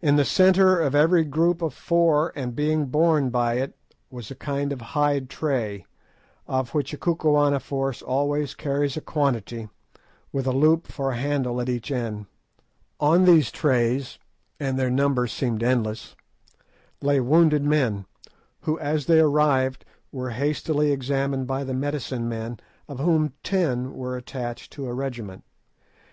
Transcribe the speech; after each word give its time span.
In 0.00 0.14
the 0.14 0.24
centre 0.24 0.80
of 0.80 0.94
every 0.94 1.24
group 1.24 1.62
of 1.62 1.74
four, 1.74 2.32
and 2.36 2.54
being 2.54 2.86
borne 2.86 3.28
by 3.30 3.54
it, 3.54 3.74
was 4.08 4.30
a 4.30 4.36
kind 4.36 4.72
of 4.72 4.80
hide 4.94 5.28
tray, 5.28 5.84
of 6.46 6.74
which 6.74 6.94
a 6.94 6.96
Kukuana 6.96 7.58
force 7.60 8.02
always 8.02 8.54
carries 8.54 8.96
a 8.96 9.00
quantity, 9.00 9.68
with 10.30 10.46
a 10.46 10.52
loop 10.52 10.86
for 10.86 11.10
a 11.10 11.16
handle 11.16 11.60
at 11.60 11.68
each 11.68 11.88
corner. 11.88 12.26
On 13.00 13.24
these 13.24 13.50
trays—and 13.50 14.78
their 14.78 14.90
number 14.92 15.26
seemed 15.26 15.64
endless—lay 15.64 17.18
wounded 17.18 17.64
men, 17.64 18.06
who 18.60 18.78
as 18.78 19.06
they 19.06 19.18
arrived 19.18 19.84
were 20.12 20.30
hastily 20.30 20.92
examined 20.92 21.48
by 21.48 21.64
the 21.64 21.74
medicine 21.74 22.28
men, 22.28 22.60
of 22.86 23.00
whom 23.00 23.32
ten 23.42 23.92
were 23.96 24.16
attached 24.16 24.72
to 24.74 24.86
a 24.86 24.94
regiment. 24.94 25.42